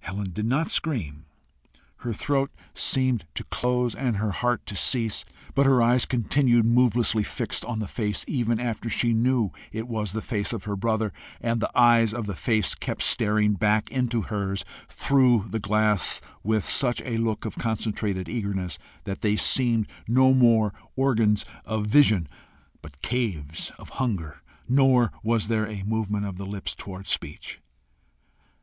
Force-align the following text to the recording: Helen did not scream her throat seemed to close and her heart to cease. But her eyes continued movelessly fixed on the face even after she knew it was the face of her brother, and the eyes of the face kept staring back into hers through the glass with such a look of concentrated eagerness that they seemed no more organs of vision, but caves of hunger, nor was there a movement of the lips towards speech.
Helen 0.00 0.32
did 0.34 0.44
not 0.44 0.70
scream 0.70 1.24
her 2.00 2.12
throat 2.12 2.50
seemed 2.74 3.24
to 3.34 3.42
close 3.44 3.94
and 3.94 4.18
her 4.18 4.30
heart 4.32 4.66
to 4.66 4.76
cease. 4.76 5.24
But 5.54 5.64
her 5.64 5.80
eyes 5.80 6.04
continued 6.04 6.66
movelessly 6.66 7.22
fixed 7.24 7.64
on 7.64 7.78
the 7.78 7.88
face 7.88 8.22
even 8.28 8.60
after 8.60 8.90
she 8.90 9.14
knew 9.14 9.50
it 9.72 9.88
was 9.88 10.12
the 10.12 10.20
face 10.20 10.52
of 10.52 10.64
her 10.64 10.76
brother, 10.76 11.10
and 11.40 11.58
the 11.58 11.70
eyes 11.74 12.12
of 12.12 12.26
the 12.26 12.36
face 12.36 12.74
kept 12.74 13.00
staring 13.00 13.54
back 13.54 13.90
into 13.90 14.20
hers 14.20 14.62
through 14.88 15.44
the 15.48 15.58
glass 15.58 16.20
with 16.42 16.66
such 16.66 17.00
a 17.06 17.16
look 17.16 17.46
of 17.46 17.56
concentrated 17.56 18.28
eagerness 18.28 18.78
that 19.04 19.22
they 19.22 19.36
seemed 19.36 19.88
no 20.06 20.34
more 20.34 20.74
organs 20.96 21.46
of 21.64 21.86
vision, 21.86 22.28
but 22.82 23.00
caves 23.00 23.70
of 23.78 23.88
hunger, 23.96 24.42
nor 24.68 25.10
was 25.22 25.48
there 25.48 25.66
a 25.66 25.82
movement 25.84 26.26
of 26.26 26.36
the 26.36 26.44
lips 26.44 26.74
towards 26.74 27.08
speech. 27.08 27.58